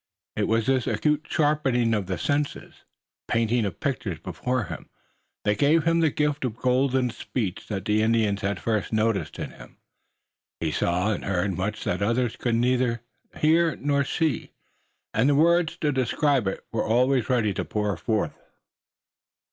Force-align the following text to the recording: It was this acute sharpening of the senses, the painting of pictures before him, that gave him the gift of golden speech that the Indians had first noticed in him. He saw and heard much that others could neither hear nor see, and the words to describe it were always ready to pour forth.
It 0.35 0.47
was 0.47 0.65
this 0.65 0.87
acute 0.87 1.27
sharpening 1.29 1.93
of 1.93 2.07
the 2.07 2.17
senses, 2.17 2.73
the 3.27 3.31
painting 3.31 3.65
of 3.65 3.79
pictures 3.79 4.17
before 4.17 4.63
him, 4.63 4.89
that 5.43 5.59
gave 5.59 5.83
him 5.83 5.99
the 5.99 6.09
gift 6.09 6.43
of 6.43 6.55
golden 6.57 7.11
speech 7.11 7.67
that 7.67 7.85
the 7.85 8.01
Indians 8.01 8.41
had 8.41 8.59
first 8.59 8.91
noticed 8.91 9.37
in 9.37 9.51
him. 9.51 9.77
He 10.59 10.71
saw 10.71 11.13
and 11.13 11.23
heard 11.23 11.55
much 11.55 11.83
that 11.83 12.01
others 12.01 12.35
could 12.35 12.55
neither 12.55 13.01
hear 13.37 13.75
nor 13.75 14.03
see, 14.03 14.49
and 15.13 15.29
the 15.29 15.35
words 15.35 15.77
to 15.77 15.91
describe 15.91 16.47
it 16.47 16.65
were 16.71 16.83
always 16.83 17.29
ready 17.29 17.53
to 17.53 17.63
pour 17.63 17.95
forth. 17.95 18.33